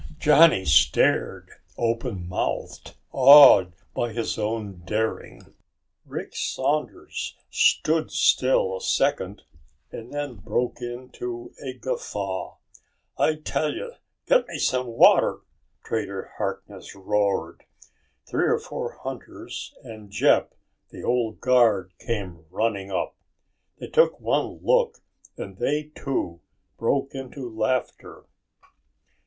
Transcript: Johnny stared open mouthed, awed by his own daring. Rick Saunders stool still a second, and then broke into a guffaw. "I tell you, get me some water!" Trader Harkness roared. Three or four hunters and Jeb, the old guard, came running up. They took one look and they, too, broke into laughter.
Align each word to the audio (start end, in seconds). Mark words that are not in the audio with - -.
Johnny 0.17 0.65
stared 0.65 1.47
open 1.77 2.27
mouthed, 2.27 2.95
awed 3.11 3.73
by 3.93 4.11
his 4.11 4.35
own 4.39 4.81
daring. 4.83 5.53
Rick 6.07 6.35
Saunders 6.35 7.35
stool 7.51 8.09
still 8.09 8.77
a 8.77 8.81
second, 8.81 9.43
and 9.91 10.11
then 10.11 10.37
broke 10.37 10.81
into 10.81 11.53
a 11.63 11.73
guffaw. 11.75 12.55
"I 13.19 13.35
tell 13.35 13.71
you, 13.73 13.91
get 14.25 14.47
me 14.47 14.57
some 14.57 14.87
water!" 14.87 15.41
Trader 15.85 16.31
Harkness 16.39 16.95
roared. 16.95 17.63
Three 18.27 18.47
or 18.47 18.57
four 18.57 18.93
hunters 19.03 19.71
and 19.83 20.09
Jeb, 20.09 20.49
the 20.89 21.03
old 21.03 21.39
guard, 21.41 21.91
came 21.99 22.47
running 22.49 22.89
up. 22.89 23.15
They 23.77 23.85
took 23.85 24.19
one 24.19 24.61
look 24.63 24.97
and 25.37 25.57
they, 25.59 25.91
too, 25.93 26.41
broke 26.79 27.13
into 27.13 27.47
laughter. 27.55 28.25